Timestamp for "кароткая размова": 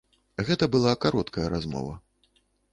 1.07-1.93